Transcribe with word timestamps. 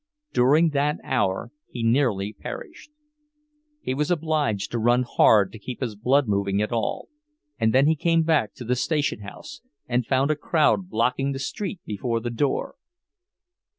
During 0.33 0.69
that 0.69 0.97
hour 1.03 1.51
he 1.69 1.83
nearly 1.83 2.33
perished. 2.33 2.89
He 3.83 3.93
was 3.93 4.09
obliged 4.09 4.71
to 4.71 4.79
run 4.79 5.03
hard 5.07 5.51
to 5.51 5.59
keep 5.59 5.79
his 5.79 5.95
blood 5.95 6.27
moving 6.27 6.59
at 6.59 6.71
all—and 6.71 7.71
then 7.71 7.85
he 7.85 7.95
came 7.95 8.23
back 8.23 8.55
to 8.55 8.65
the 8.65 8.75
station 8.75 9.19
house 9.19 9.61
and 9.87 10.03
found 10.07 10.31
a 10.31 10.35
crowd 10.35 10.89
blocking 10.89 11.33
the 11.33 11.37
street 11.37 11.81
before 11.85 12.19
the 12.19 12.31
door! 12.31 12.77